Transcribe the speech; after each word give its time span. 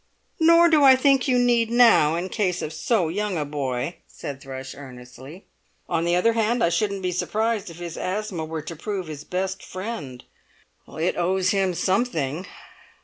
"Nor 0.39 0.67
do 0.67 0.83
I 0.83 0.95
think 0.95 1.27
you 1.27 1.37
need 1.37 1.69
now, 1.69 2.15
in 2.15 2.23
the 2.23 2.29
case 2.31 2.63
of 2.63 2.73
so 2.73 3.07
young 3.07 3.37
a 3.37 3.45
boy," 3.45 3.97
said 4.07 4.41
Thrush 4.41 4.73
earnestly. 4.73 5.45
"On 5.87 6.05
the 6.05 6.15
other 6.15 6.33
hand, 6.33 6.63
I 6.63 6.69
shouldn't 6.69 7.03
be 7.03 7.11
surprised 7.11 7.69
if 7.69 7.77
his 7.77 7.99
asthma 7.99 8.43
were 8.43 8.63
to 8.63 8.75
prove 8.75 9.05
his 9.05 9.23
best 9.23 9.63
friend." 9.63 10.23
"It 10.87 11.17
owes 11.17 11.51
him 11.51 11.75
something!" 11.75 12.47